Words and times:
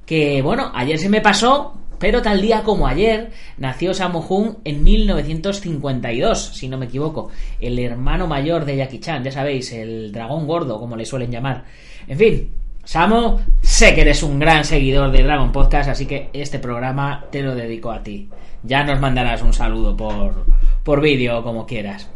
que 0.04 0.42
bueno, 0.42 0.72
ayer 0.74 0.98
se 0.98 1.08
me 1.08 1.20
pasó, 1.20 1.78
pero 2.04 2.20
tal 2.20 2.42
día 2.42 2.62
como 2.62 2.86
ayer 2.86 3.30
nació 3.56 3.94
Sammo 3.94 4.20
Hung 4.28 4.56
en 4.62 4.84
1952, 4.84 6.50
si 6.52 6.68
no 6.68 6.76
me 6.76 6.84
equivoco, 6.84 7.30
el 7.58 7.78
hermano 7.78 8.26
mayor 8.26 8.66
de 8.66 8.76
Jackie 8.76 9.00
Chan, 9.00 9.24
ya 9.24 9.32
sabéis, 9.32 9.72
el 9.72 10.12
dragón 10.12 10.46
gordo, 10.46 10.78
como 10.78 10.96
le 10.96 11.06
suelen 11.06 11.30
llamar. 11.30 11.64
En 12.06 12.18
fin, 12.18 12.50
Samo, 12.84 13.40
sé 13.62 13.94
que 13.94 14.02
eres 14.02 14.22
un 14.22 14.38
gran 14.38 14.66
seguidor 14.66 15.12
de 15.12 15.22
Dragon 15.22 15.50
Podcast, 15.50 15.88
así 15.88 16.04
que 16.04 16.28
este 16.34 16.58
programa 16.58 17.24
te 17.32 17.40
lo 17.40 17.54
dedico 17.54 17.90
a 17.90 18.02
ti. 18.02 18.28
Ya 18.62 18.84
nos 18.84 19.00
mandarás 19.00 19.40
un 19.40 19.54
saludo 19.54 19.96
por, 19.96 20.44
por 20.82 21.00
vídeo, 21.00 21.42
como 21.42 21.64
quieras. 21.64 22.10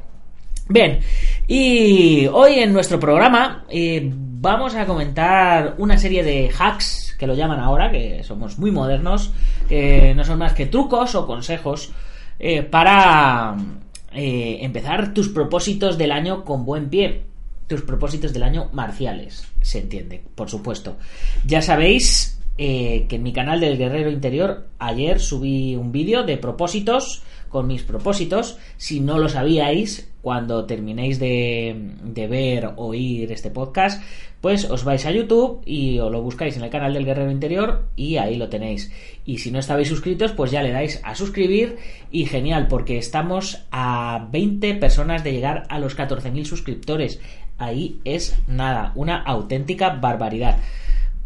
Bien, 0.68 1.00
y 1.46 2.26
hoy 2.26 2.58
en 2.58 2.74
nuestro 2.74 3.00
programa 3.00 3.64
eh, 3.70 4.02
vamos 4.12 4.74
a 4.74 4.84
comentar 4.84 5.76
una 5.78 5.96
serie 5.96 6.22
de 6.22 6.50
hacks, 6.50 7.07
que 7.18 7.26
lo 7.26 7.34
llaman 7.34 7.60
ahora, 7.60 7.90
que 7.90 8.22
somos 8.22 8.58
muy 8.58 8.70
modernos, 8.70 9.32
que 9.68 10.14
no 10.14 10.24
son 10.24 10.38
más 10.38 10.54
que 10.54 10.66
trucos 10.66 11.14
o 11.14 11.26
consejos 11.26 11.90
eh, 12.38 12.62
para 12.62 13.56
eh, 14.12 14.58
empezar 14.62 15.12
tus 15.12 15.28
propósitos 15.28 15.98
del 15.98 16.12
año 16.12 16.44
con 16.44 16.64
buen 16.64 16.88
pie. 16.88 17.24
Tus 17.66 17.82
propósitos 17.82 18.32
del 18.32 18.44
año 18.44 18.70
marciales, 18.72 19.46
se 19.60 19.80
entiende, 19.80 20.22
por 20.34 20.48
supuesto. 20.48 20.96
Ya 21.44 21.60
sabéis 21.60 22.40
eh, 22.56 23.04
que 23.08 23.16
en 23.16 23.22
mi 23.22 23.32
canal 23.32 23.60
del 23.60 23.76
Guerrero 23.76 24.10
Interior 24.10 24.68
ayer 24.78 25.20
subí 25.20 25.76
un 25.76 25.92
vídeo 25.92 26.22
de 26.22 26.38
propósitos 26.38 27.22
con 27.50 27.66
mis 27.66 27.82
propósitos. 27.82 28.56
Si 28.78 29.00
no 29.00 29.18
lo 29.18 29.28
sabíais, 29.28 30.10
cuando 30.28 30.66
terminéis 30.66 31.18
de, 31.18 31.94
de 32.02 32.26
ver 32.26 32.66
o 32.66 32.88
oír 32.88 33.32
este 33.32 33.50
podcast, 33.50 34.02
pues 34.42 34.70
os 34.70 34.84
vais 34.84 35.06
a 35.06 35.10
YouTube 35.10 35.62
y 35.64 35.98
os 36.00 36.12
lo 36.12 36.20
buscáis 36.20 36.54
en 36.54 36.64
el 36.64 36.68
canal 36.68 36.92
del 36.92 37.06
Guerrero 37.06 37.30
Interior 37.30 37.86
y 37.96 38.18
ahí 38.18 38.36
lo 38.36 38.50
tenéis. 38.50 38.92
Y 39.24 39.38
si 39.38 39.50
no 39.50 39.58
estabais 39.58 39.88
suscritos, 39.88 40.32
pues 40.32 40.50
ya 40.50 40.62
le 40.62 40.70
dais 40.70 41.00
a 41.02 41.14
suscribir 41.14 41.78
y 42.10 42.26
genial, 42.26 42.66
porque 42.68 42.98
estamos 42.98 43.64
a 43.70 44.28
20 44.30 44.74
personas 44.74 45.24
de 45.24 45.32
llegar 45.32 45.62
a 45.70 45.78
los 45.78 45.96
14.000 45.96 46.44
suscriptores. 46.44 47.20
Ahí 47.56 47.98
es 48.04 48.38
nada, 48.46 48.92
una 48.96 49.22
auténtica 49.22 49.94
barbaridad. 49.94 50.58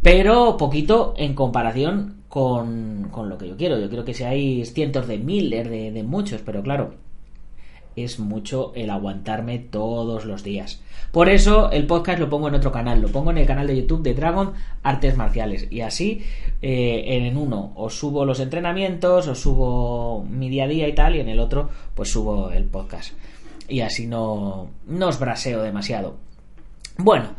Pero 0.00 0.56
poquito 0.56 1.14
en 1.16 1.34
comparación 1.34 2.22
con, 2.28 3.10
lo 3.12 3.36
que 3.36 3.48
yo 3.48 3.56
quiero. 3.56 3.80
Yo 3.80 3.88
quiero 3.88 4.04
que 4.04 4.14
seáis 4.14 4.72
cientos 4.72 5.08
de 5.08 5.18
miles, 5.18 5.68
de 5.68 6.02
muchos, 6.04 6.40
pero 6.42 6.62
claro, 6.62 7.01
es 7.96 8.18
mucho 8.18 8.72
el 8.74 8.90
aguantarme 8.90 9.58
todos 9.58 10.24
los 10.24 10.42
días. 10.42 10.82
Por 11.10 11.28
eso 11.28 11.70
el 11.70 11.86
podcast 11.86 12.18
lo 12.18 12.30
pongo 12.30 12.48
en 12.48 12.54
otro 12.54 12.72
canal, 12.72 13.02
lo 13.02 13.08
pongo 13.08 13.30
en 13.30 13.38
el 13.38 13.46
canal 13.46 13.66
de 13.66 13.76
YouTube 13.76 14.02
de 14.02 14.14
Dragon 14.14 14.54
Artes 14.82 15.16
Marciales. 15.16 15.66
Y 15.70 15.82
así 15.82 16.22
eh, 16.62 17.04
en 17.06 17.36
uno 17.36 17.72
os 17.76 17.98
subo 17.98 18.24
los 18.24 18.40
entrenamientos, 18.40 19.28
os 19.28 19.40
subo 19.40 20.24
mi 20.24 20.48
día 20.48 20.64
a 20.64 20.68
día 20.68 20.88
y 20.88 20.94
tal, 20.94 21.16
y 21.16 21.20
en 21.20 21.28
el 21.28 21.38
otro 21.38 21.68
pues 21.94 22.10
subo 22.10 22.50
el 22.50 22.64
podcast. 22.64 23.12
Y 23.68 23.80
así 23.80 24.06
no, 24.06 24.70
no 24.86 25.08
os 25.08 25.18
braseo 25.18 25.62
demasiado. 25.62 26.16
Bueno, 26.96 27.30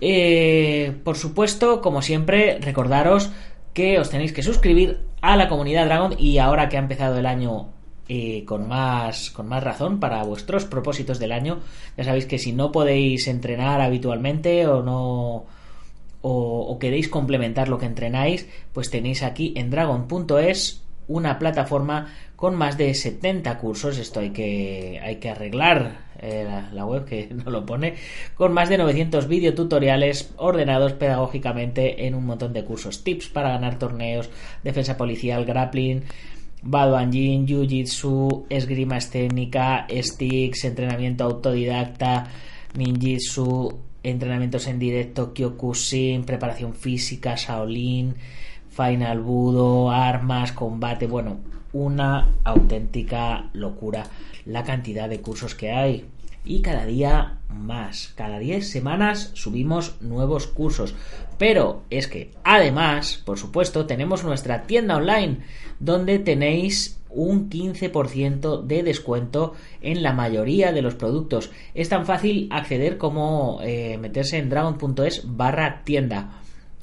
eh, 0.00 0.96
por 1.04 1.16
supuesto, 1.16 1.80
como 1.80 2.02
siempre, 2.02 2.58
recordaros 2.60 3.30
que 3.74 3.98
os 3.98 4.10
tenéis 4.10 4.32
que 4.32 4.42
suscribir 4.42 5.00
a 5.20 5.36
la 5.36 5.48
comunidad 5.48 5.86
Dragon 5.86 6.14
y 6.18 6.38
ahora 6.38 6.68
que 6.68 6.76
ha 6.76 6.80
empezado 6.80 7.18
el 7.18 7.26
año 7.26 7.68
eh, 8.08 8.44
con, 8.46 8.66
más, 8.66 9.30
con 9.30 9.48
más 9.48 9.62
razón 9.62 10.00
para 10.00 10.22
vuestros 10.22 10.64
propósitos 10.64 11.18
del 11.18 11.32
año. 11.32 11.60
Ya 11.96 12.04
sabéis 12.04 12.24
que 12.24 12.38
si 12.38 12.52
no 12.52 12.72
podéis 12.72 13.28
entrenar 13.28 13.82
habitualmente 13.82 14.66
o 14.66 14.82
no 14.82 15.44
o, 16.22 16.78
queréis 16.80 17.08
complementar 17.08 17.68
lo 17.68 17.78
que 17.78 17.86
entrenáis, 17.86 18.48
pues 18.72 18.90
tenéis 18.90 19.22
aquí 19.22 19.52
en 19.56 19.70
dragon.es 19.70 20.82
una 21.06 21.38
plataforma 21.38 22.12
con 22.36 22.54
más 22.54 22.76
de 22.78 22.94
70 22.94 23.58
cursos. 23.58 23.98
Esto 23.98 24.20
hay 24.20 24.30
que, 24.30 25.00
hay 25.02 25.16
que 25.16 25.30
arreglar 25.30 26.06
eh, 26.20 26.44
la, 26.46 26.70
la, 26.72 26.86
web 26.86 27.04
que 27.04 27.28
no 27.44 27.50
lo 27.50 27.66
pone. 27.66 27.94
Con 28.34 28.52
más 28.52 28.68
de 28.68 28.78
900 28.78 29.28
videotutoriales 29.28 30.32
ordenados 30.36 30.94
pedagógicamente 30.94 32.06
en 32.06 32.14
un 32.14 32.26
montón 32.26 32.52
de 32.52 32.64
cursos. 32.64 33.04
Tips 33.04 33.28
para 33.28 33.50
ganar 33.50 33.78
torneos, 33.78 34.30
defensa 34.62 34.96
policial, 34.96 35.44
grappling, 35.44 36.04
Badoanjin, 36.62 37.46
Jiu-Jitsu, 37.46 38.46
esgrima 38.50 38.98
escénica, 38.98 39.86
sticks, 39.90 40.64
entrenamiento 40.64 41.24
autodidacta, 41.24 42.26
ninjitsu, 42.74 43.78
entrenamientos 44.02 44.66
en 44.66 44.78
directo, 44.78 45.32
kyokushin, 45.32 46.24
preparación 46.24 46.74
física, 46.74 47.36
Shaolin, 47.36 48.14
Final 48.70 49.20
Budo, 49.20 49.90
armas, 49.90 50.52
combate, 50.52 51.06
bueno, 51.06 51.38
una 51.72 52.28
auténtica 52.44 53.50
locura. 53.52 54.04
La 54.46 54.64
cantidad 54.64 55.08
de 55.08 55.20
cursos 55.20 55.54
que 55.54 55.70
hay 55.70 56.04
y 56.48 56.62
cada 56.62 56.86
día 56.86 57.38
más. 57.50 58.12
Cada 58.16 58.38
10 58.38 58.68
semanas 58.68 59.30
subimos 59.34 60.00
nuevos 60.00 60.46
cursos. 60.46 60.94
Pero 61.36 61.82
es 61.90 62.08
que 62.08 62.32
además, 62.42 63.22
por 63.24 63.38
supuesto, 63.38 63.86
tenemos 63.86 64.24
nuestra 64.24 64.62
tienda 64.62 64.96
online 64.96 65.40
donde 65.78 66.18
tenéis 66.18 66.98
un 67.10 67.48
15% 67.48 68.62
de 68.62 68.82
descuento 68.82 69.54
en 69.82 70.02
la 70.02 70.12
mayoría 70.12 70.72
de 70.72 70.82
los 70.82 70.94
productos. 70.94 71.50
Es 71.74 71.88
tan 71.90 72.06
fácil 72.06 72.48
acceder 72.50 72.96
como 72.96 73.60
eh, 73.62 73.98
meterse 73.98 74.38
en 74.38 74.48
dragon.es 74.48 75.22
barra 75.36 75.82
tienda. 75.84 76.40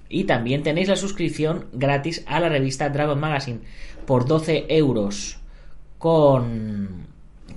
Y 0.10 0.26
también 0.26 0.62
tenéis 0.62 0.88
la 0.88 0.96
suscripción 0.96 1.66
gratis 1.74 2.24
a 2.28 2.40
la 2.40 2.50
revista 2.50 2.90
Dragon 2.90 3.20
Magazine 3.20 3.62
por 4.06 4.28
12 4.28 4.66
euros 4.70 5.40
con 5.98 6.85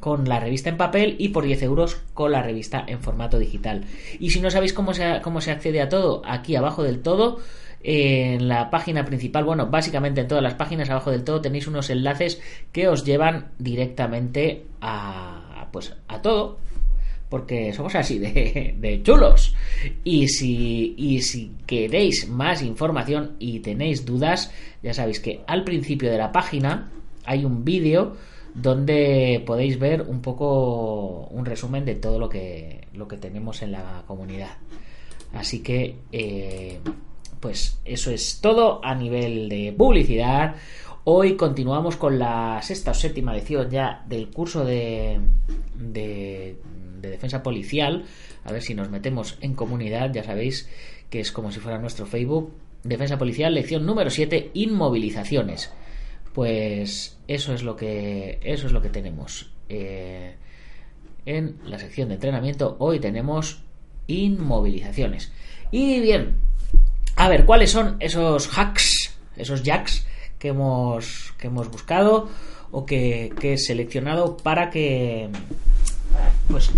con 0.00 0.28
la 0.28 0.40
revista 0.40 0.70
en 0.70 0.76
papel 0.76 1.16
y 1.18 1.28
por 1.28 1.44
10 1.44 1.62
euros 1.62 2.00
con 2.14 2.32
la 2.32 2.42
revista 2.42 2.84
en 2.86 3.00
formato 3.00 3.38
digital. 3.38 3.84
Y 4.18 4.30
si 4.30 4.40
no 4.40 4.50
sabéis 4.50 4.72
cómo 4.72 4.94
se, 4.94 5.20
cómo 5.22 5.40
se 5.40 5.50
accede 5.50 5.80
a 5.80 5.88
todo, 5.88 6.22
aquí 6.24 6.56
abajo 6.56 6.82
del 6.82 7.00
todo 7.00 7.38
en 7.82 8.48
la 8.48 8.70
página 8.70 9.04
principal, 9.04 9.44
bueno, 9.44 9.66
básicamente 9.66 10.22
en 10.22 10.28
todas 10.28 10.42
las 10.42 10.54
páginas 10.54 10.90
abajo 10.90 11.10
del 11.10 11.24
todo 11.24 11.40
tenéis 11.40 11.66
unos 11.66 11.90
enlaces 11.90 12.40
que 12.72 12.88
os 12.88 13.04
llevan 13.04 13.52
directamente 13.58 14.64
a 14.80 15.68
pues 15.70 15.94
a 16.08 16.22
todo 16.22 16.58
porque 17.28 17.72
somos 17.72 17.94
así 17.94 18.18
de, 18.18 18.74
de, 18.78 19.02
chulos. 19.02 19.54
Y 20.04 20.28
si, 20.28 20.94
y 20.96 21.20
si 21.20 21.52
queréis 21.66 22.28
más 22.28 22.62
información 22.62 23.36
y 23.38 23.60
tenéis 23.60 24.04
dudas, 24.04 24.50
ya 24.82 24.94
sabéis 24.94 25.20
que 25.20 25.42
al 25.46 25.64
principio 25.64 26.10
de 26.10 26.18
la 26.18 26.32
página 26.32 26.90
hay 27.24 27.44
un 27.44 27.64
vídeo 27.64 28.16
donde 28.62 29.42
podéis 29.46 29.78
ver 29.78 30.02
un 30.02 30.20
poco 30.20 31.28
un 31.30 31.44
resumen 31.44 31.84
de 31.84 31.94
todo 31.94 32.18
lo 32.18 32.28
que, 32.28 32.88
lo 32.92 33.06
que 33.06 33.16
tenemos 33.16 33.62
en 33.62 33.72
la 33.72 34.02
comunidad. 34.06 34.56
Así 35.32 35.60
que, 35.60 35.96
eh, 36.12 36.78
pues 37.40 37.78
eso 37.84 38.10
es 38.10 38.40
todo 38.40 38.84
a 38.84 38.94
nivel 38.94 39.48
de 39.48 39.72
publicidad. 39.76 40.56
Hoy 41.04 41.36
continuamos 41.36 41.96
con 41.96 42.18
la 42.18 42.60
sexta 42.62 42.90
o 42.90 42.94
séptima 42.94 43.36
edición 43.36 43.70
ya 43.70 44.04
del 44.08 44.28
curso 44.28 44.64
de, 44.64 45.20
de, 45.74 46.56
de 47.00 47.10
defensa 47.10 47.42
policial. 47.42 48.04
A 48.44 48.52
ver 48.52 48.62
si 48.62 48.74
nos 48.74 48.90
metemos 48.90 49.38
en 49.40 49.54
comunidad, 49.54 50.12
ya 50.12 50.24
sabéis 50.24 50.68
que 51.10 51.20
es 51.20 51.30
como 51.30 51.52
si 51.52 51.60
fuera 51.60 51.78
nuestro 51.78 52.06
Facebook. 52.06 52.52
Defensa 52.82 53.18
policial, 53.18 53.54
lección 53.54 53.86
número 53.86 54.10
7, 54.10 54.50
inmovilizaciones. 54.54 55.72
Pues 56.34 57.18
eso 57.26 57.52
es 57.52 57.62
lo 57.62 57.76
que, 57.76 58.38
eso 58.42 58.66
es 58.66 58.72
lo 58.72 58.80
que 58.80 58.88
tenemos. 58.88 59.50
Eh, 59.68 60.36
en 61.26 61.58
la 61.64 61.78
sección 61.78 62.08
de 62.08 62.14
entrenamiento 62.14 62.76
hoy 62.78 63.00
tenemos 63.00 63.62
inmovilizaciones. 64.06 65.32
Y 65.70 66.00
bien, 66.00 66.36
a 67.16 67.28
ver, 67.28 67.44
¿cuáles 67.44 67.70
son 67.70 67.96
esos 68.00 68.48
hacks, 68.56 69.18
esos 69.36 69.62
jacks 69.62 70.06
que 70.38 70.48
hemos, 70.48 71.34
que 71.38 71.48
hemos 71.48 71.70
buscado 71.70 72.28
o 72.70 72.86
que, 72.86 73.32
que 73.40 73.54
he 73.54 73.58
seleccionado 73.58 74.36
para 74.36 74.70
que, 74.70 75.28
pues, 76.48 76.70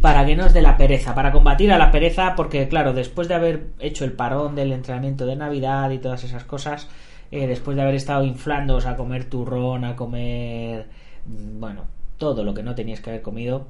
para 0.00 0.26
que 0.26 0.36
nos 0.36 0.52
dé 0.52 0.62
la 0.62 0.76
pereza, 0.76 1.14
para 1.14 1.32
combatir 1.32 1.72
a 1.72 1.78
la 1.78 1.90
pereza, 1.90 2.34
porque 2.36 2.68
claro, 2.68 2.92
después 2.92 3.28
de 3.28 3.34
haber 3.34 3.66
hecho 3.78 4.04
el 4.04 4.12
parón 4.12 4.56
del 4.56 4.72
entrenamiento 4.72 5.26
de 5.26 5.36
Navidad 5.36 5.90
y 5.90 5.98
todas 5.98 6.24
esas 6.24 6.44
cosas, 6.44 6.88
eh, 7.32 7.46
después 7.46 7.76
de 7.76 7.82
haber 7.82 7.94
estado 7.94 8.24
inflándoos 8.24 8.84
a 8.84 8.94
comer 8.94 9.24
turrón, 9.24 9.84
a 9.84 9.96
comer, 9.96 10.86
mm, 11.24 11.58
bueno, 11.58 11.86
todo 12.18 12.44
lo 12.44 12.52
que 12.52 12.62
no 12.62 12.74
teníais 12.74 13.00
que 13.00 13.10
haber 13.10 13.22
comido, 13.22 13.66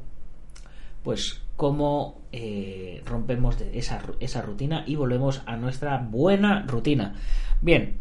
pues 1.05 1.43
cómo 1.57 2.21
eh, 2.33 3.03
rompemos 3.07 3.57
esa, 3.73 4.03
esa 4.19 4.43
rutina 4.43 4.85
y 4.87 4.97
volvemos 4.97 5.43
a 5.47 5.57
nuestra 5.57 5.99
buena 5.99 6.65
rutina. 6.67 7.15
Bien, 7.61 7.99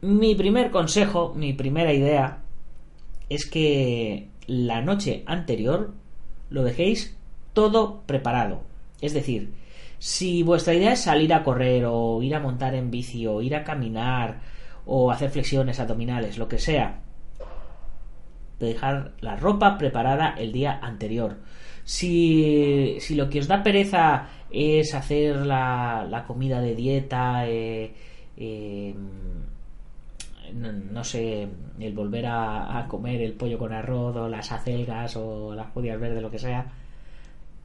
mi 0.00 0.36
primer 0.36 0.70
consejo, 0.70 1.34
mi 1.34 1.52
primera 1.52 1.92
idea 1.92 2.38
es 3.28 3.46
que 3.46 4.28
la 4.46 4.80
noche 4.80 5.24
anterior 5.26 5.92
lo 6.50 6.62
dejéis 6.62 7.16
todo 7.52 8.02
preparado. 8.06 8.62
Es 9.00 9.12
decir, 9.12 9.54
si 9.98 10.44
vuestra 10.44 10.74
idea 10.74 10.92
es 10.92 11.00
salir 11.00 11.34
a 11.34 11.42
correr 11.42 11.84
o 11.86 12.22
ir 12.22 12.36
a 12.36 12.40
montar 12.40 12.76
en 12.76 12.92
bici 12.92 13.26
o 13.26 13.42
ir 13.42 13.56
a 13.56 13.64
caminar 13.64 14.40
o 14.90 15.10
hacer 15.10 15.30
flexiones 15.30 15.78
abdominales, 15.80 16.38
lo 16.38 16.48
que 16.48 16.58
sea, 16.58 17.00
dejar 18.58 19.12
la 19.20 19.36
ropa 19.36 19.76
preparada 19.76 20.34
el 20.38 20.50
día 20.50 20.80
anterior. 20.82 21.36
Si, 21.84 22.96
si 23.00 23.14
lo 23.14 23.28
que 23.28 23.40
os 23.40 23.48
da 23.48 23.62
pereza 23.62 24.28
es 24.50 24.94
hacer 24.94 25.44
la, 25.44 26.06
la 26.08 26.24
comida 26.24 26.62
de 26.62 26.74
dieta, 26.74 27.46
eh, 27.46 27.92
eh, 28.38 28.94
no, 30.54 31.04
sé, 31.04 31.48
el 31.78 31.92
volver 31.92 32.24
a, 32.24 32.78
a, 32.78 32.88
comer 32.88 33.20
el 33.20 33.34
pollo 33.34 33.58
con 33.58 33.74
arroz 33.74 34.16
o 34.16 34.28
las 34.28 34.52
acelgas 34.52 35.16
o 35.16 35.54
las 35.54 35.70
judías 35.72 36.00
verdes, 36.00 36.22
lo 36.22 36.30
que 36.30 36.38
sea, 36.38 36.72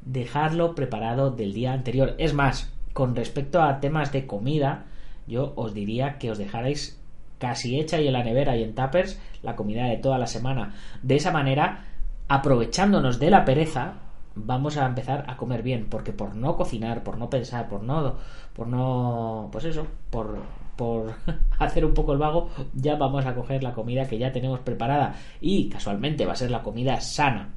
dejarlo 0.01 0.75
preparado 0.75 1.31
del 1.31 1.53
día 1.53 1.71
anterior. 1.71 2.15
Es 2.17 2.33
más, 2.33 2.73
con 2.91 3.15
respecto 3.15 3.61
a 3.61 3.79
temas 3.79 4.11
de 4.11 4.27
comida, 4.27 4.87
yo 5.25 5.53
os 5.55 5.73
diría 5.73 6.17
que 6.17 6.29
os 6.29 6.37
dejarais 6.37 6.99
casi 7.37 7.79
hecha 7.79 7.99
y 7.99 8.07
en 8.07 8.13
la 8.13 8.23
nevera 8.23 8.55
y 8.55 8.63
en 8.63 8.75
tuppers 8.75 9.19
la 9.41 9.55
comida 9.55 9.85
de 9.85 9.97
toda 9.97 10.17
la 10.17 10.27
semana. 10.27 10.73
De 11.01 11.15
esa 11.15 11.31
manera, 11.31 11.85
aprovechándonos 12.27 13.19
de 13.19 13.29
la 13.29 13.45
pereza, 13.45 13.95
vamos 14.35 14.77
a 14.77 14.85
empezar 14.85 15.25
a 15.27 15.37
comer 15.37 15.61
bien, 15.61 15.87
porque 15.89 16.11
por 16.11 16.35
no 16.35 16.55
cocinar, 16.55 17.03
por 17.03 17.17
no 17.17 17.29
pensar, 17.29 17.67
por 17.67 17.83
no, 17.83 18.15
por 18.55 18.67
no, 18.67 19.49
pues 19.51 19.65
eso, 19.65 19.85
por, 20.09 20.39
por 20.75 21.13
hacer 21.59 21.85
un 21.85 21.93
poco 21.93 22.13
el 22.13 22.19
vago, 22.19 22.49
ya 22.73 22.95
vamos 22.95 23.25
a 23.25 23.35
coger 23.35 23.63
la 23.63 23.73
comida 23.73 24.07
que 24.07 24.17
ya 24.17 24.31
tenemos 24.31 24.59
preparada 24.59 25.15
y 25.41 25.69
casualmente 25.69 26.25
va 26.25 26.33
a 26.33 26.37
ser 26.37 26.51
la 26.51 26.63
comida 26.63 26.99
sana. 27.01 27.49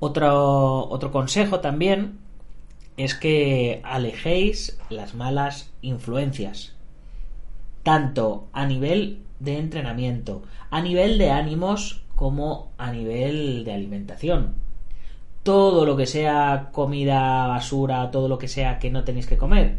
Otro, 0.00 0.88
otro 0.88 1.10
consejo 1.12 1.60
también 1.60 2.18
es 2.96 3.14
que 3.14 3.80
alejéis 3.84 4.78
las 4.90 5.14
malas 5.14 5.72
influencias 5.82 6.73
tanto 7.84 8.48
a 8.52 8.66
nivel 8.66 9.22
de 9.38 9.58
entrenamiento, 9.58 10.42
a 10.70 10.80
nivel 10.80 11.18
de 11.18 11.30
ánimos 11.30 12.02
como 12.16 12.72
a 12.78 12.90
nivel 12.90 13.64
de 13.64 13.72
alimentación. 13.72 14.54
Todo 15.44 15.84
lo 15.86 15.96
que 15.96 16.06
sea 16.06 16.70
comida, 16.72 17.46
basura, 17.46 18.10
todo 18.10 18.28
lo 18.28 18.38
que 18.38 18.48
sea 18.48 18.80
que 18.80 18.90
no 18.90 19.04
tenéis 19.04 19.26
que 19.26 19.36
comer, 19.36 19.76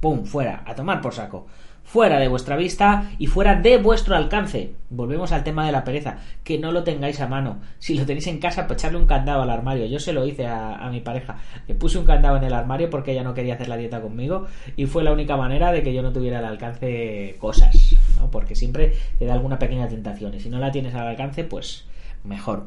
¡pum! 0.00 0.24
fuera, 0.24 0.62
a 0.66 0.74
tomar 0.74 1.00
por 1.00 1.14
saco 1.14 1.46
fuera 1.86 2.18
de 2.18 2.26
vuestra 2.26 2.56
vista 2.56 3.12
y 3.16 3.28
fuera 3.28 3.54
de 3.54 3.78
vuestro 3.78 4.16
alcance. 4.16 4.72
Volvemos 4.90 5.30
al 5.30 5.44
tema 5.44 5.64
de 5.64 5.72
la 5.72 5.84
pereza, 5.84 6.18
que 6.42 6.58
no 6.58 6.72
lo 6.72 6.82
tengáis 6.82 7.20
a 7.20 7.28
mano. 7.28 7.60
Si 7.78 7.94
lo 7.94 8.04
tenéis 8.04 8.26
en 8.26 8.38
casa, 8.38 8.66
pues 8.66 8.80
echarle 8.80 8.98
un 8.98 9.06
candado 9.06 9.42
al 9.42 9.50
armario. 9.50 9.86
Yo 9.86 10.00
se 10.00 10.12
lo 10.12 10.26
hice 10.26 10.46
a, 10.48 10.88
mi 10.90 11.00
pareja. 11.00 11.38
Le 11.68 11.76
puse 11.76 11.98
un 11.98 12.04
candado 12.04 12.36
en 12.38 12.44
el 12.44 12.52
armario 12.52 12.90
porque 12.90 13.12
ella 13.12 13.22
no 13.22 13.34
quería 13.34 13.54
hacer 13.54 13.68
la 13.68 13.76
dieta 13.76 14.02
conmigo 14.02 14.48
y 14.76 14.86
fue 14.86 15.04
la 15.04 15.12
única 15.12 15.36
manera 15.36 15.70
de 15.70 15.84
que 15.84 15.94
yo 15.94 16.02
no 16.02 16.12
tuviera 16.12 16.40
al 16.40 16.44
alcance 16.44 17.36
cosas, 17.38 17.94
¿no? 18.18 18.32
Porque 18.32 18.56
siempre 18.56 18.92
te 19.18 19.24
da 19.24 19.34
alguna 19.34 19.58
pequeña 19.60 19.86
tentación 19.86 20.34
y 20.34 20.40
si 20.40 20.50
no 20.50 20.58
la 20.58 20.72
tienes 20.72 20.92
al 20.94 21.06
alcance, 21.06 21.44
pues 21.44 21.86
mejor. 22.24 22.66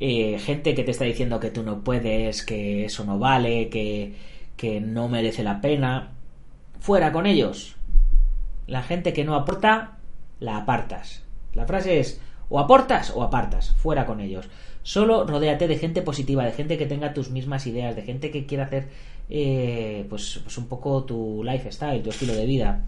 Eh, 0.00 0.38
gente 0.38 0.74
que 0.74 0.82
te 0.82 0.92
está 0.92 1.04
diciendo 1.04 1.40
que 1.40 1.50
tú 1.50 1.62
no 1.62 1.84
puedes, 1.84 2.42
que 2.42 2.86
eso 2.86 3.04
no 3.04 3.18
vale, 3.18 3.68
que, 3.68 4.14
que 4.56 4.80
no 4.80 5.08
merece 5.08 5.42
la 5.42 5.60
pena. 5.60 6.12
Fuera 6.80 7.12
con 7.12 7.26
ellos 7.26 7.75
la 8.66 8.82
gente 8.82 9.12
que 9.12 9.24
no 9.24 9.34
aporta, 9.34 9.98
la 10.40 10.58
apartas. 10.58 11.22
La 11.54 11.66
frase 11.66 12.00
es 12.00 12.20
o 12.48 12.60
aportas 12.60 13.12
o 13.14 13.22
apartas, 13.22 13.74
fuera 13.76 14.06
con 14.06 14.20
ellos. 14.20 14.48
Solo 14.82 15.26
rodéate 15.26 15.66
de 15.66 15.78
gente 15.78 16.02
positiva, 16.02 16.44
de 16.44 16.52
gente 16.52 16.78
que 16.78 16.86
tenga 16.86 17.12
tus 17.12 17.30
mismas 17.30 17.66
ideas, 17.66 17.96
de 17.96 18.02
gente 18.02 18.30
que 18.30 18.46
quiera 18.46 18.64
hacer 18.64 18.88
eh, 19.28 20.06
pues, 20.08 20.40
pues 20.44 20.56
un 20.58 20.68
poco 20.68 21.04
tu 21.04 21.42
lifestyle, 21.42 22.02
tu 22.02 22.10
estilo 22.10 22.34
de 22.34 22.46
vida. 22.46 22.84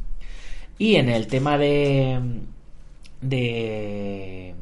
Y 0.79 0.95
en 0.95 1.09
el 1.09 1.27
tema 1.27 1.59
de, 1.59 2.21
de, 3.21 4.55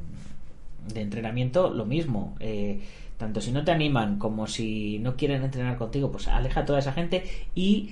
de 0.95 1.00
entrenamiento, 1.00 1.69
lo 1.69 1.85
mismo. 1.85 2.37
Eh, 2.41 2.81
tanto 3.19 3.41
si 3.41 3.52
no 3.52 3.64
te 3.64 3.71
animan 3.71 4.19
como 4.19 4.47
si 4.47 4.99
no 4.99 5.17
quieren 5.17 5.43
entrenar 5.43 5.76
contigo, 5.76 6.11
pues 6.11 6.29
aleja 6.29 6.61
a 6.61 6.64
toda 6.64 6.79
esa 6.79 6.93
gente 6.93 7.25
y 7.55 7.91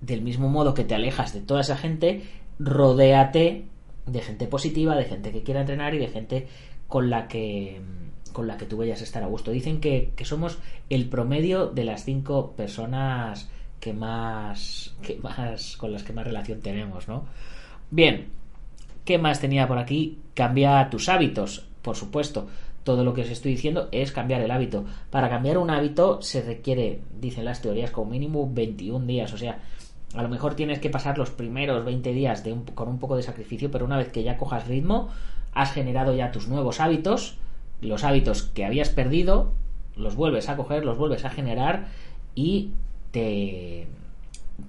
del 0.00 0.22
mismo 0.22 0.48
modo 0.48 0.74
que 0.74 0.84
te 0.84 0.94
alejas 0.94 1.32
de 1.32 1.40
toda 1.40 1.60
esa 1.60 1.76
gente, 1.76 2.22
rodéate 2.58 3.66
de 4.06 4.20
gente 4.20 4.46
positiva, 4.46 4.96
de 4.96 5.04
gente 5.04 5.32
que 5.32 5.42
quiera 5.42 5.60
entrenar 5.60 5.94
y 5.94 5.98
de 5.98 6.08
gente 6.08 6.48
con 6.88 7.10
la 7.10 7.28
que 7.28 7.80
con 8.34 8.48
la 8.48 8.58
que 8.58 8.66
tú 8.66 8.76
vayas 8.76 9.00
a 9.00 9.04
estar 9.04 9.22
a 9.22 9.28
gusto. 9.28 9.52
Dicen 9.52 9.80
que, 9.80 10.12
somos 10.24 10.58
el 10.90 11.08
promedio 11.08 11.68
de 11.68 11.84
las 11.84 12.04
cinco 12.04 12.50
personas 12.56 13.48
que 13.80 13.94
más, 13.94 14.94
que 15.00 15.16
más 15.22 15.76
con 15.78 15.92
las 15.92 16.02
que 16.02 16.12
más 16.12 16.26
relación 16.26 16.60
tenemos, 16.60 17.08
¿no? 17.08 17.24
Bien, 17.90 18.26
¿qué 19.04 19.18
más 19.18 19.40
tenía 19.40 19.68
por 19.68 19.78
aquí? 19.78 20.18
Cambia 20.34 20.90
tus 20.90 21.08
hábitos, 21.08 21.68
por 21.80 21.96
supuesto. 21.96 22.48
Todo 22.82 23.04
lo 23.04 23.14
que 23.14 23.22
os 23.22 23.30
estoy 23.30 23.52
diciendo 23.52 23.88
es 23.92 24.12
cambiar 24.12 24.42
el 24.42 24.50
hábito. 24.50 24.84
Para 25.10 25.30
cambiar 25.30 25.56
un 25.56 25.70
hábito 25.70 26.20
se 26.20 26.42
requiere, 26.42 27.00
dicen 27.18 27.44
las 27.44 27.62
teorías, 27.62 27.92
como 27.92 28.10
mínimo 28.10 28.50
21 28.52 29.06
días. 29.06 29.32
O 29.32 29.38
sea, 29.38 29.60
a 30.14 30.22
lo 30.22 30.28
mejor 30.28 30.54
tienes 30.54 30.78
que 30.78 30.90
pasar 30.90 31.18
los 31.18 31.30
primeros 31.30 31.84
20 31.84 32.12
días 32.12 32.44
con 32.74 32.88
un 32.88 32.98
poco 32.98 33.16
de 33.16 33.22
sacrificio, 33.22 33.70
pero 33.70 33.84
una 33.84 33.96
vez 33.96 34.08
que 34.08 34.22
ya 34.22 34.36
cojas 34.36 34.68
ritmo, 34.68 35.08
has 35.52 35.72
generado 35.72 36.14
ya 36.14 36.32
tus 36.32 36.48
nuevos 36.48 36.80
hábitos, 36.80 37.36
los 37.80 38.04
hábitos 38.04 38.42
que 38.42 38.64
habías 38.64 38.90
perdido, 38.90 39.52
los 39.96 40.16
vuelves 40.16 40.48
a 40.48 40.56
coger, 40.56 40.84
los 40.84 40.98
vuelves 40.98 41.24
a 41.24 41.30
generar 41.30 41.86
y 42.34 42.70
te, 43.10 43.86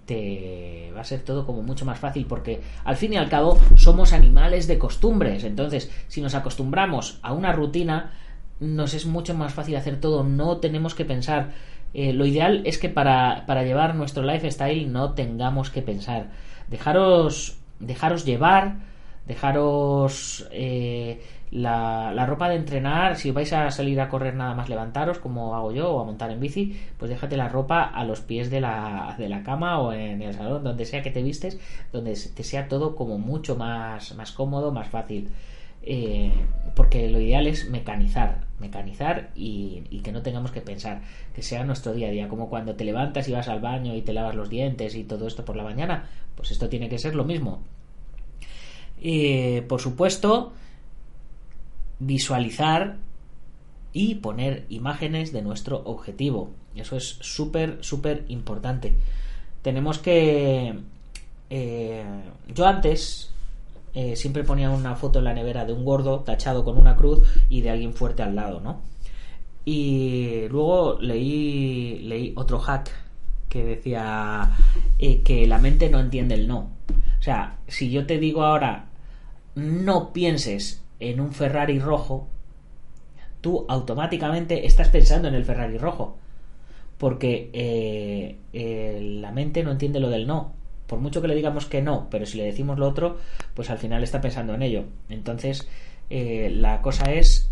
te 0.05 0.91
va 0.95 1.01
a 1.01 1.05
ser 1.05 1.21
todo 1.21 1.45
como 1.45 1.61
mucho 1.61 1.85
más 1.85 1.99
fácil 1.99 2.25
porque 2.25 2.61
al 2.83 2.95
fin 2.95 3.13
y 3.13 3.17
al 3.17 3.29
cabo 3.29 3.59
somos 3.75 4.13
animales 4.13 4.67
de 4.67 4.77
costumbres. 4.77 5.43
Entonces, 5.43 5.91
si 6.07 6.21
nos 6.21 6.35
acostumbramos 6.35 7.19
a 7.21 7.33
una 7.33 7.51
rutina, 7.51 8.13
nos 8.59 8.93
es 8.93 9.05
mucho 9.05 9.33
más 9.33 9.53
fácil 9.53 9.75
hacer 9.75 9.99
todo. 9.99 10.23
No 10.23 10.57
tenemos 10.57 10.95
que 10.95 11.05
pensar 11.05 11.51
eh, 11.95 12.11
lo 12.11 12.25
ideal 12.25 12.61
es 12.65 12.77
que 12.77 12.89
para, 12.89 13.45
llevar 13.63 13.95
nuestro 13.95 14.21
lifestyle 14.21 14.91
no 14.91 15.13
tengamos 15.13 15.69
que 15.69 15.81
pensar. 15.81 16.27
dejaros, 16.67 17.57
dejaros 17.79 18.25
llevar, 18.25 18.79
dejaros 19.25 20.45
eh, 20.51 21.21
la, 21.51 22.11
la, 22.13 22.25
ropa 22.25 22.49
de 22.49 22.55
entrenar, 22.55 23.15
si 23.15 23.31
vais 23.31 23.53
a 23.53 23.71
salir 23.71 24.01
a 24.01 24.09
correr 24.09 24.35
nada 24.35 24.53
más 24.53 24.67
levantaros, 24.67 25.19
como 25.19 25.55
hago 25.55 25.71
yo, 25.71 25.89
o 25.89 26.01
a 26.01 26.03
montar 26.03 26.31
en 26.31 26.41
bici, 26.41 26.77
pues 26.97 27.09
déjate 27.09 27.37
la 27.37 27.47
ropa 27.47 27.83
a 27.83 28.03
los 28.03 28.19
pies 28.19 28.49
de 28.51 28.59
la, 28.59 29.15
de 29.17 29.29
la 29.29 29.41
cama 29.41 29.79
o 29.79 29.93
en 29.93 30.21
el 30.21 30.33
salón, 30.33 30.65
donde 30.65 30.83
sea 30.83 31.01
que 31.01 31.11
te 31.11 31.23
vistes, 31.23 31.57
donde 31.93 32.11
te 32.11 32.43
sea 32.43 32.67
todo 32.67 32.93
como 32.97 33.17
mucho 33.17 33.55
más, 33.55 34.13
más 34.15 34.33
cómodo, 34.33 34.73
más 34.73 34.89
fácil. 34.89 35.29
Eh, 35.83 36.31
porque 36.75 37.09
lo 37.09 37.19
ideal 37.21 37.47
es 37.47 37.69
mecanizar, 37.69 38.45
mecanizar 38.59 39.31
y, 39.35 39.81
que 40.03 40.11
no 40.11 40.21
tengamos 40.21 40.51
que 40.51 40.61
pensar, 40.61 41.01
que 41.33 41.41
sea 41.41 41.63
nuestro 41.63 41.93
día 41.93 42.07
a 42.07 42.11
día, 42.11 42.27
como 42.27 42.49
cuando 42.49 42.75
te 42.75 42.83
levantas 42.83 43.27
y 43.27 43.31
vas 43.31 43.47
al 43.47 43.61
baño 43.61 43.95
y 43.95 44.01
te 44.01 44.13
lavas 44.13 44.35
los 44.35 44.49
dientes 44.49 44.95
y 44.95 45.03
todo 45.03 45.27
esto 45.27 45.45
por 45.45 45.55
la 45.55 45.63
mañana, 45.63 46.09
pues 46.35 46.51
esto 46.51 46.69
tiene 46.69 46.89
que 46.89 46.99
ser 46.99 47.15
lo 47.15 47.23
mismo. 47.23 47.61
Eh, 49.01 49.63
por 49.67 49.79
supuesto, 49.81 50.53
visualizar 51.99 52.97
y 53.93 54.15
poner 54.15 54.65
imágenes 54.69 55.31
de 55.31 55.41
nuestro 55.41 55.81
objetivo. 55.85 56.51
Eso 56.75 56.97
es 56.97 57.17
súper, 57.21 57.77
súper 57.81 58.25
importante. 58.27 58.93
Tenemos 59.61 59.99
que... 59.99 60.77
Eh, 61.49 62.03
yo 62.53 62.65
antes 62.65 63.34
eh, 63.95 64.17
siempre 64.17 64.43
ponía 64.43 64.69
una 64.69 64.95
foto 64.97 65.19
en 65.19 65.25
la 65.25 65.33
nevera 65.33 65.63
de 65.63 65.71
un 65.71 65.85
gordo 65.85 66.19
tachado 66.19 66.65
con 66.65 66.77
una 66.77 66.97
cruz 66.97 67.21
y 67.49 67.61
de 67.61 67.69
alguien 67.69 67.93
fuerte 67.93 68.23
al 68.23 68.35
lado, 68.35 68.59
¿no? 68.59 68.81
Y 69.63 70.49
luego 70.49 70.97
leí, 70.99 71.99
leí 71.99 72.33
otro 72.35 72.59
hack 72.59 72.91
que 73.47 73.63
decía 73.63 74.51
eh, 74.99 75.21
que 75.21 75.47
la 75.47 75.59
mente 75.59 75.89
no 75.89 76.01
entiende 76.01 76.35
el 76.35 76.45
no. 76.45 76.71
O 77.19 77.23
sea, 77.23 77.59
si 77.67 77.89
yo 77.89 78.05
te 78.05 78.19
digo 78.19 78.43
ahora 78.43 78.89
no 79.55 80.11
pienses 80.11 80.83
en 80.99 81.21
un 81.21 81.31
Ferrari 81.31 81.79
rojo, 81.79 82.27
tú 83.39 83.65
automáticamente 83.69 84.65
estás 84.65 84.89
pensando 84.89 85.29
en 85.29 85.35
el 85.35 85.45
Ferrari 85.45 85.77
rojo. 85.77 86.17
Porque 86.97 87.49
eh, 87.53 89.19
la 89.21 89.31
mente 89.31 89.63
no 89.63 89.71
entiende 89.71 90.01
lo 90.01 90.09
del 90.09 90.27
no 90.27 90.64
por 90.87 90.99
mucho 90.99 91.21
que 91.21 91.27
le 91.27 91.35
digamos 91.35 91.65
que 91.65 91.81
no, 91.81 92.07
pero 92.09 92.25
si 92.25 92.37
le 92.37 92.45
decimos 92.45 92.77
lo 92.77 92.87
otro, 92.87 93.17
pues 93.53 93.69
al 93.69 93.77
final 93.77 94.03
está 94.03 94.21
pensando 94.21 94.53
en 94.53 94.61
ello. 94.61 94.85
Entonces, 95.09 95.67
eh, 96.09 96.49
la 96.53 96.81
cosa 96.81 97.11
es 97.11 97.49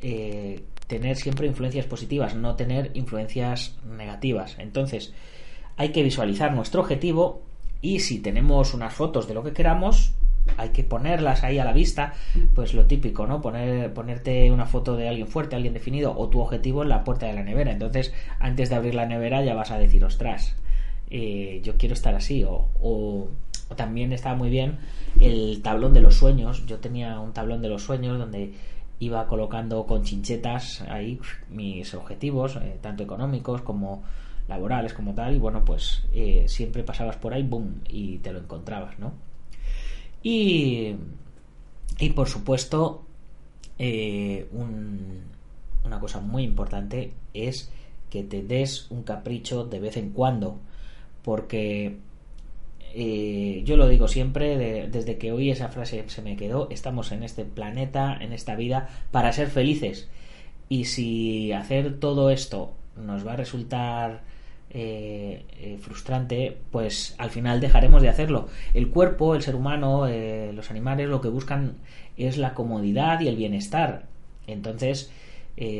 eh, 0.00 0.62
tener 0.86 1.16
siempre 1.16 1.46
influencias 1.46 1.86
positivas, 1.86 2.34
no 2.34 2.56
tener 2.56 2.90
influencias 2.94 3.76
negativas. 3.84 4.56
Entonces, 4.58 5.12
hay 5.76 5.90
que 5.90 6.02
visualizar 6.02 6.52
nuestro 6.52 6.80
objetivo 6.80 7.42
y 7.80 8.00
si 8.00 8.20
tenemos 8.20 8.74
unas 8.74 8.92
fotos 8.92 9.26
de 9.26 9.34
lo 9.34 9.42
que 9.42 9.52
queramos, 9.52 10.12
hay 10.56 10.70
que 10.70 10.84
ponerlas 10.84 11.44
ahí 11.44 11.58
a 11.58 11.64
la 11.64 11.72
vista, 11.72 12.14
pues 12.54 12.74
lo 12.74 12.86
típico, 12.86 13.26
¿no? 13.26 13.40
Poner, 13.40 13.92
ponerte 13.92 14.50
una 14.50 14.66
foto 14.66 14.96
de 14.96 15.08
alguien 15.08 15.28
fuerte, 15.28 15.56
alguien 15.56 15.74
definido 15.74 16.16
o 16.16 16.28
tu 16.28 16.40
objetivo 16.40 16.82
en 16.82 16.88
la 16.88 17.04
puerta 17.04 17.26
de 17.26 17.34
la 17.34 17.42
nevera. 17.42 17.72
Entonces, 17.72 18.12
antes 18.38 18.68
de 18.68 18.76
abrir 18.76 18.94
la 18.94 19.06
nevera 19.06 19.42
ya 19.44 19.54
vas 19.54 19.70
a 19.70 19.78
decir, 19.78 20.04
ostras, 20.04 20.56
eh, 21.14 21.60
yo 21.62 21.76
quiero 21.76 21.92
estar 21.92 22.14
así. 22.14 22.42
O, 22.46 23.28
también 23.76 24.12
estaba 24.12 24.34
muy 24.34 24.50
bien 24.50 24.78
el 25.20 25.60
tablón 25.62 25.92
de 25.92 26.00
los 26.00 26.16
sueños. 26.16 26.64
Yo 26.66 26.78
tenía 26.78 27.20
un 27.20 27.32
tablón 27.32 27.60
de 27.60 27.68
los 27.68 27.82
sueños 27.82 28.18
donde 28.18 28.54
iba 28.98 29.26
colocando 29.26 29.86
con 29.86 30.04
chinchetas 30.04 30.82
ahí 30.82 31.20
mis 31.50 31.92
objetivos, 31.94 32.56
eh, 32.56 32.78
tanto 32.80 33.02
económicos 33.02 33.60
como 33.60 34.02
laborales 34.48 34.94
como 34.94 35.14
tal. 35.14 35.34
Y 35.34 35.38
bueno, 35.38 35.64
pues 35.64 36.02
eh, 36.14 36.44
siempre 36.48 36.82
pasabas 36.82 37.16
por 37.16 37.34
ahí, 37.34 37.42
boom, 37.42 37.82
y 37.88 38.18
te 38.18 38.32
lo 38.32 38.38
encontrabas, 38.38 38.98
¿no? 38.98 39.12
Y, 40.22 40.94
y 41.98 42.10
por 42.10 42.28
supuesto, 42.28 43.04
un, 43.78 45.22
una 45.84 46.00
cosa 46.00 46.20
muy 46.20 46.44
importante 46.44 47.12
es 47.34 47.70
que 48.08 48.22
te 48.22 48.42
des 48.42 48.90
un 48.90 49.02
capricho 49.02 49.64
de 49.64 49.80
vez 49.80 49.96
en 49.96 50.10
cuando 50.10 50.58
porque 51.22 51.96
eh, 52.94 53.62
yo 53.64 53.76
lo 53.76 53.88
digo 53.88 54.06
siempre, 54.08 54.88
desde 54.88 55.16
que 55.16 55.32
oí 55.32 55.50
esa 55.50 55.68
frase 55.68 56.04
se 56.08 56.22
me 56.22 56.36
quedó, 56.36 56.68
estamos 56.70 57.12
en 57.12 57.22
este 57.22 57.44
planeta, 57.44 58.16
en 58.20 58.32
esta 58.32 58.54
vida, 58.54 58.88
para 59.10 59.32
ser 59.32 59.48
felices. 59.48 60.08
Y 60.68 60.84
si 60.84 61.52
hacer 61.52 61.98
todo 61.98 62.30
esto 62.30 62.74
nos 62.96 63.26
va 63.26 63.32
a 63.32 63.36
resultar 63.36 64.22
eh, 64.70 65.44
eh, 65.58 65.78
frustrante, 65.80 66.58
pues 66.70 67.14
al 67.18 67.30
final 67.30 67.60
dejaremos 67.60 68.02
de 68.02 68.08
hacerlo. 68.08 68.48
El 68.74 68.90
cuerpo, 68.90 69.34
el 69.34 69.42
ser 69.42 69.54
humano, 69.54 70.06
los 70.52 70.70
animales 70.70 71.08
lo 71.08 71.20
que 71.20 71.28
buscan 71.28 71.76
es 72.16 72.36
la 72.36 72.54
comodidad 72.54 73.20
y 73.20 73.28
el 73.28 73.36
bienestar. 73.36 74.06
Entonces, 74.46 75.10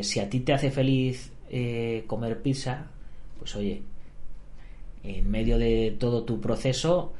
si 0.02 0.20
a 0.20 0.30
ti 0.30 0.40
te 0.40 0.52
hace 0.52 0.70
feliz 0.70 1.32
comer 2.06 2.40
pizza, 2.42 2.86
pues 3.38 3.56
oye, 3.56 3.82
en 5.04 5.30
medio 5.30 5.58
de 5.58 5.96
todo 5.98 6.24
tu 6.24 6.40
proceso, 6.40 7.12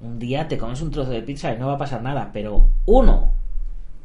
un 0.00 0.18
día 0.18 0.48
te 0.48 0.58
comes 0.58 0.80
un 0.80 0.90
trozo 0.90 1.10
de 1.10 1.22
pizza 1.22 1.52
y 1.52 1.58
no 1.58 1.66
va 1.66 1.74
a 1.74 1.78
pasar 1.78 2.02
nada, 2.02 2.30
pero 2.32 2.68
uno, 2.86 3.32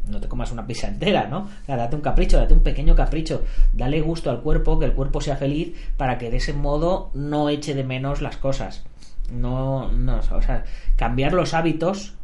no 0.09 0.19
te 0.19 0.27
comas 0.27 0.51
una 0.51 0.67
pizza 0.67 0.87
entera, 0.87 1.27
¿no? 1.27 1.47
date 1.67 1.95
un 1.95 2.01
capricho, 2.01 2.37
date 2.37 2.53
un 2.53 2.61
pequeño 2.61 2.95
capricho, 2.95 3.43
dale 3.73 4.01
gusto 4.01 4.29
al 4.29 4.41
cuerpo, 4.41 4.79
que 4.79 4.85
el 4.85 4.93
cuerpo 4.93 5.21
sea 5.21 5.37
feliz, 5.37 5.73
para 5.97 6.17
que 6.17 6.29
de 6.29 6.37
ese 6.37 6.53
modo 6.53 7.09
no 7.13 7.49
eche 7.49 7.73
de 7.73 7.83
menos 7.83 8.21
las 8.21 8.37
cosas. 8.37 8.83
No, 9.31 9.91
no, 9.91 10.19
o 10.31 10.41
sea, 10.41 10.65
cambiar 10.95 11.33
los 11.33 11.53
hábitos 11.53 12.15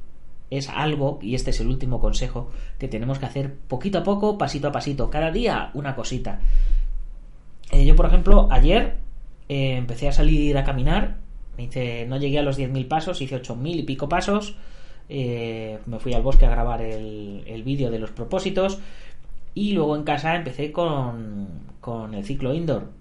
es 0.50 0.68
algo, 0.68 1.20
y 1.22 1.36
este 1.36 1.52
es 1.52 1.60
el 1.62 1.68
último 1.68 2.00
consejo, 2.00 2.50
que 2.78 2.88
tenemos 2.88 3.20
que 3.20 3.26
hacer 3.28 3.56
poquito 3.56 4.00
a 4.00 4.04
poco, 4.04 4.38
pasito 4.38 4.68
a 4.68 4.72
pasito, 4.72 5.10
cada 5.10 5.32
día 5.32 5.70
una 5.74 5.96
cosita. 5.96 6.40
Eh, 7.72 7.86
yo, 7.86 7.96
por 7.96 8.08
ejemplo, 8.08 8.50
ayer 8.52 8.98
eh, 9.50 9.76
empecé 9.76 10.08
a 10.08 10.12
salir 10.12 10.58
a 10.58 10.64
caminar. 10.64 11.18
Hice, 11.58 12.06
no 12.08 12.18
llegué 12.18 12.40
a 12.40 12.44
los 12.44 12.58
10.000 12.58 12.88
pasos, 12.88 13.22
hice 13.22 13.42
8.000 13.42 13.80
y 13.80 13.84
pico 13.84 14.08
pasos. 14.08 14.56
Eh, 15.10 15.80
me 15.88 16.00
fui 16.00 16.14
al 16.14 16.22
bosque 16.22 16.46
a 16.46 16.52
grabar 16.52 16.82
el, 16.82 17.44
el 17.48 17.64
vídeo 17.64 17.92
de 17.92 18.00
los 18.00 18.12
propósitos. 18.12 18.80
Y 19.56 19.74
luego 19.74 19.96
en 19.96 20.04
casa 20.04 20.36
empecé 20.36 20.72
con, 20.72 21.48
con 21.82 22.14
el 22.14 22.24
ciclo 22.24 22.54
indoor, 22.54 22.92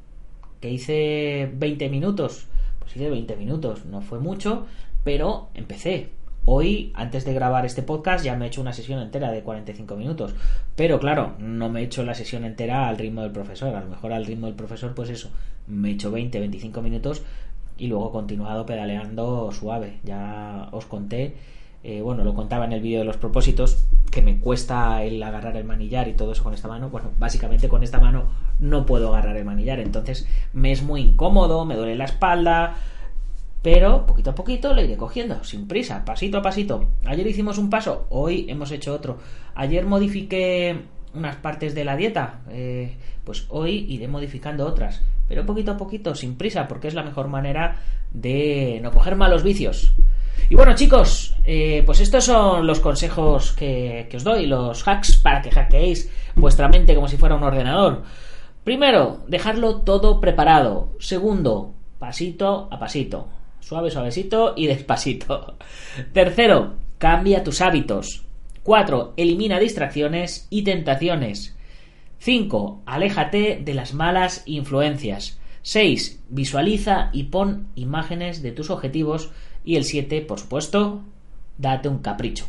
que 0.61 0.71
hice 0.71 1.50
20 1.55 1.88
minutos. 1.90 2.47
Pues 2.81 2.97
hice 2.97 3.11
20 3.11 3.37
minutos, 3.37 3.85
no 3.85 4.00
fue 4.00 4.19
mucho, 4.19 4.67
pero 5.05 5.50
empecé. 5.55 6.09
Hoy, 6.45 6.92
antes 6.95 7.25
de 7.25 7.35
grabar 7.35 7.66
este 7.66 7.83
podcast, 7.83 8.25
ya 8.25 8.37
me 8.37 8.47
he 8.47 8.49
hecho 8.49 8.61
una 8.61 8.73
sesión 8.73 9.00
entera 9.00 9.30
de 9.30 9.42
45 9.42 9.97
minutos. 9.97 10.35
Pero 10.76 10.99
claro, 10.99 11.35
no 11.38 11.68
me 11.68 11.80
he 11.80 11.85
hecho 11.85 12.02
la 12.02 12.14
sesión 12.14 12.45
entera 12.45 12.88
al 12.88 12.99
ritmo 12.99 13.23
del 13.23 13.33
profesor. 13.33 13.75
A 13.75 13.80
lo 13.80 13.88
mejor 13.88 14.12
al 14.12 14.25
ritmo 14.25 14.47
del 14.47 14.57
profesor, 14.57 14.95
pues 14.95 15.11
eso, 15.11 15.30
me 15.66 15.90
he 15.90 15.92
hecho 15.92 16.11
20, 16.11 16.38
25 16.38 16.83
minutos 16.83 17.23
y 17.78 17.87
luego 17.87 18.09
he 18.09 18.12
continuado 18.12 18.66
pedaleando 18.66 19.52
suave. 19.52 19.99
Ya 20.04 20.68
os 20.73 20.87
conté, 20.87 21.37
eh, 21.85 22.00
bueno, 22.02 22.25
lo 22.25 22.35
contaba 22.35 22.64
en 22.64 22.73
el 22.73 22.80
vídeo 22.80 22.99
de 22.99 23.04
los 23.04 23.16
propósitos, 23.16 23.85
que 24.11 24.21
me 24.21 24.40
cuesta 24.40 25.02
el 25.04 25.23
agarrar 25.23 25.57
el 25.57 25.64
manillar 25.64 26.09
y 26.09 26.14
todo 26.14 26.33
eso 26.33 26.42
con 26.42 26.54
esta 26.54 26.66
mano. 26.68 26.90
Bueno, 26.90 27.11
básicamente 27.18 27.68
con 27.68 27.83
esta 27.83 28.00
mano 28.00 28.25
no 28.59 28.85
puedo 28.85 29.09
agarrar 29.14 29.37
el 29.37 29.45
manillar, 29.45 29.78
entonces 29.78 30.26
me 30.52 30.73
es 30.73 30.83
muy 30.83 31.02
incómodo, 31.02 31.64
me 31.64 31.76
duele 31.76 31.95
la 31.95 32.04
espalda 32.04 32.76
pero 33.62 34.07
poquito 34.07 34.31
a 34.31 34.35
poquito 34.35 34.73
le 34.73 34.85
iré 34.85 34.97
cogiendo, 34.97 35.43
sin 35.43 35.67
prisa, 35.67 36.05
pasito 36.05 36.38
a 36.38 36.43
pasito. 36.43 36.88
Ayer 37.05 37.27
hicimos 37.27 37.59
un 37.59 37.71
paso, 37.71 38.07
hoy 38.11 38.47
hemos 38.49 38.71
hecho 38.71 38.95
otro. 38.95 39.19
Ayer 39.55 39.85
modifiqué 39.85 40.83
unas 41.15 41.37
partes 41.37 41.75
de 41.75 41.85
la 41.85 41.97
dieta, 41.97 42.41
eh, 42.50 42.97
pues 43.25 43.47
hoy 43.49 43.87
iré 43.88 44.09
modificando 44.09 44.67
otras. 44.67 45.03
Pero 45.27 45.45
poquito 45.45 45.73
a 45.73 45.77
poquito, 45.77 46.15
sin 46.15 46.37
prisa, 46.37 46.69
porque 46.69 46.88
es 46.88 46.95
la 46.95 47.03
mejor 47.03 47.29
manera 47.29 47.77
de 48.12 48.81
no 48.83 48.93
coger 48.93 49.17
malos 49.17 49.43
vicios. 49.43 49.93
Y 50.49 50.55
bueno 50.55 50.75
chicos, 50.75 51.35
eh, 51.45 51.83
pues 51.85 52.00
estos 52.00 52.25
son 52.25 52.67
los 52.67 52.81
consejos 52.81 53.53
que, 53.53 54.07
que 54.09 54.17
os 54.17 54.25
doy, 54.25 54.47
los 54.47 54.87
hacks 54.87 55.19
para 55.19 55.43
que 55.43 55.50
hackeéis 55.50 56.11
vuestra 56.37 56.69
mente 56.69 56.95
como 56.95 57.09
si 57.09 57.17
fuera 57.17 57.35
un 57.35 57.43
ordenador. 57.43 58.05
Primero, 58.65 59.21
dejarlo 59.27 59.81
todo 59.81 60.21
preparado. 60.21 60.95
Segundo, 61.00 61.75
pasito 61.99 62.69
a 62.71 62.79
pasito. 62.79 63.29
Suave, 63.68 63.90
suavecito 63.90 64.54
y 64.56 64.66
despacito. 64.66 65.58
Tercero, 66.14 66.76
cambia 66.96 67.44
tus 67.44 67.60
hábitos. 67.60 68.25
Cuatro, 68.62 69.12
elimina 69.18 69.58
distracciones 69.58 70.46
y 70.48 70.62
tentaciones. 70.62 71.54
5. 72.18 72.84
Aléjate 72.87 73.60
de 73.62 73.75
las 73.75 73.92
malas 73.92 74.42
influencias. 74.46 75.38
6. 75.60 76.25
Visualiza 76.30 77.10
y 77.12 77.25
pon 77.25 77.68
imágenes 77.75 78.40
de 78.40 78.52
tus 78.52 78.70
objetivos. 78.70 79.32
Y 79.66 79.76
el 79.76 79.84
7, 79.84 80.22
por 80.22 80.40
supuesto, 80.40 81.02
date 81.58 81.90
un 81.90 81.98
capricho. 81.98 82.46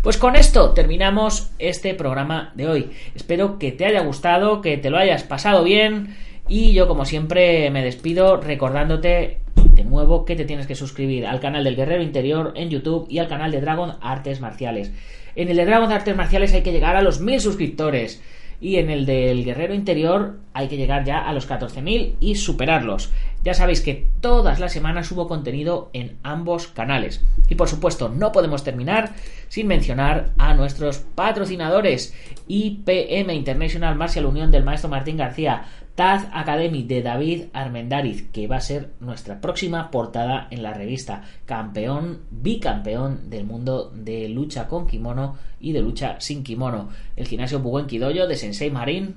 Pues 0.00 0.16
con 0.16 0.36
esto 0.36 0.70
terminamos 0.74 1.50
este 1.58 1.92
programa 1.94 2.52
de 2.54 2.68
hoy. 2.68 2.90
Espero 3.16 3.58
que 3.58 3.72
te 3.72 3.84
haya 3.84 4.02
gustado, 4.02 4.60
que 4.60 4.76
te 4.76 4.90
lo 4.90 4.98
hayas 4.98 5.24
pasado 5.24 5.64
bien. 5.64 6.14
Y 6.48 6.72
yo, 6.72 6.86
como 6.86 7.04
siempre, 7.04 7.68
me 7.70 7.84
despido 7.84 8.36
recordándote 8.36 9.39
De 9.80 9.86
nuevo, 9.86 10.26
que 10.26 10.36
te 10.36 10.44
tienes 10.44 10.66
que 10.66 10.74
suscribir 10.74 11.26
al 11.26 11.40
canal 11.40 11.64
del 11.64 11.74
Guerrero 11.74 12.02
Interior 12.02 12.52
en 12.54 12.68
YouTube 12.68 13.06
y 13.08 13.18
al 13.18 13.28
canal 13.28 13.50
de 13.50 13.62
Dragon 13.62 13.94
Artes 14.02 14.38
Marciales. 14.38 14.92
En 15.34 15.48
el 15.48 15.56
de 15.56 15.64
Dragon 15.64 15.90
Artes 15.90 16.14
Marciales 16.14 16.52
hay 16.52 16.62
que 16.62 16.72
llegar 16.72 16.96
a 16.96 17.02
los 17.02 17.20
mil 17.20 17.40
suscriptores. 17.40 18.20
Y 18.60 18.76
en 18.76 18.90
el 18.90 19.06
del 19.06 19.42
Guerrero 19.42 19.72
Interior 19.72 20.36
hay 20.52 20.68
que 20.68 20.76
llegar 20.76 21.04
ya 21.04 21.20
a 21.20 21.32
los 21.32 21.48
14.000 21.48 22.16
y 22.20 22.34
superarlos. 22.34 23.10
Ya 23.42 23.54
sabéis 23.54 23.80
que 23.80 24.06
todas 24.20 24.60
las 24.60 24.74
semanas 24.74 25.06
subo 25.06 25.28
contenido 25.28 25.88
en 25.94 26.18
ambos 26.22 26.66
canales. 26.66 27.24
Y 27.48 27.54
por 27.54 27.68
supuesto, 27.68 28.10
no 28.10 28.32
podemos 28.32 28.62
terminar 28.62 29.14
sin 29.48 29.66
mencionar 29.66 30.32
a 30.36 30.52
nuestros 30.52 30.98
patrocinadores. 30.98 32.14
IPM 32.48 33.32
International 33.32 33.96
Martial 33.96 34.26
Unión 34.26 34.50
del 34.50 34.64
maestro 34.64 34.90
Martín 34.90 35.16
García, 35.16 35.64
Taz 35.94 36.28
Academy 36.32 36.82
de 36.84 37.02
David 37.02 37.44
Armendariz, 37.52 38.28
que 38.30 38.46
va 38.46 38.56
a 38.56 38.60
ser 38.60 38.90
nuestra 39.00 39.40
próxima 39.40 39.90
portada 39.90 40.48
en 40.50 40.62
la 40.62 40.72
revista. 40.72 41.22
Campeón, 41.44 42.20
bicampeón 42.30 43.28
del 43.28 43.44
mundo 43.44 43.90
de 43.94 44.28
lucha 44.28 44.66
con 44.66 44.86
kimono 44.86 45.36
y 45.60 45.72
de 45.72 45.82
lucha 45.82 46.20
sin 46.20 46.42
kimono. 46.42 46.88
El 47.16 47.26
gimnasio 47.26 47.60
Buguen 47.60 47.86
Kidoyo 47.86 48.26
de 48.26 48.36
Sensei 48.36 48.70
Marín. 48.70 49.16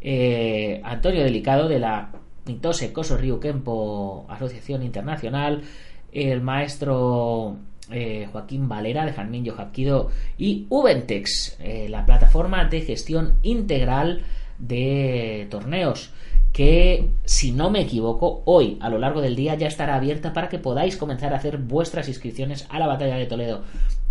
Eh, 0.00 0.80
Antonio 0.84 1.24
Delicado 1.24 1.68
de 1.68 1.78
la 1.78 2.10
Mitose 2.46 2.92
Koso 2.92 3.16
Ryu 3.16 3.40
Kempo 3.40 4.26
Asociación 4.28 4.82
Internacional, 4.82 5.62
el 6.12 6.42
maestro 6.42 7.56
eh, 7.90 8.28
Joaquín 8.30 8.68
Valera 8.68 9.04
de 9.04 9.12
Janmin 9.12 9.50
Hapkido 9.56 10.10
y 10.38 10.66
Ubentex, 10.68 11.56
eh, 11.60 11.88
la 11.88 12.04
plataforma 12.04 12.64
de 12.66 12.82
gestión 12.82 13.34
integral 13.42 14.22
de 14.58 15.46
torneos 15.50 16.12
que 16.54 17.10
si 17.24 17.50
no 17.50 17.68
me 17.68 17.80
equivoco 17.80 18.42
hoy 18.44 18.78
a 18.80 18.88
lo 18.88 18.98
largo 18.98 19.20
del 19.20 19.34
día 19.34 19.56
ya 19.56 19.66
estará 19.66 19.96
abierta 19.96 20.32
para 20.32 20.48
que 20.48 20.60
podáis 20.60 20.96
comenzar 20.96 21.32
a 21.34 21.38
hacer 21.38 21.58
vuestras 21.58 22.08
inscripciones 22.08 22.66
a 22.70 22.78
la 22.78 22.86
batalla 22.86 23.16
de 23.16 23.26
Toledo. 23.26 23.62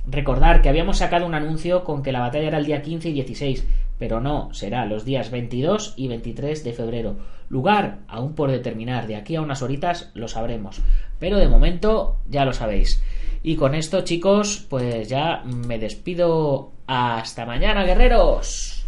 Recordar 0.05 0.61
que 0.61 0.67
habíamos 0.67 0.97
sacado 0.97 1.25
un 1.25 1.35
anuncio 1.35 1.85
con 1.85 2.03
que 2.03 2.11
la 2.11 2.19
batalla 2.19 2.47
era 2.47 2.57
el 2.57 2.65
día 2.65 2.81
15 2.81 3.09
y 3.09 3.13
16, 3.13 3.65
pero 3.97 4.19
no, 4.19 4.53
será 4.53 4.85
los 4.85 5.05
días 5.05 5.31
22 5.31 5.93
y 5.95 6.09
23 6.09 6.65
de 6.65 6.73
febrero. 6.73 7.15
Lugar 7.47 7.99
aún 8.09 8.35
por 8.35 8.51
determinar, 8.51 9.07
de 9.07 9.15
aquí 9.15 9.37
a 9.37 9.41
unas 9.41 9.61
horitas 9.61 10.11
lo 10.13 10.27
sabremos, 10.27 10.81
pero 11.19 11.37
de 11.37 11.47
momento 11.47 12.17
ya 12.29 12.43
lo 12.43 12.51
sabéis. 12.51 13.01
Y 13.41 13.55
con 13.55 13.73
esto, 13.75 14.01
chicos, 14.01 14.65
pues 14.69 15.07
ya 15.07 15.43
me 15.45 15.79
despido. 15.79 16.71
Hasta 16.85 17.45
mañana, 17.45 17.85
guerreros. 17.85 18.82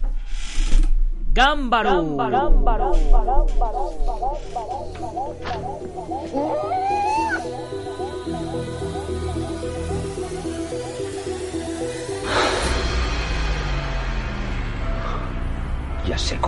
Gámbaro. 1.35 2.15
Ya 16.07 16.17
sé. 16.17 16.39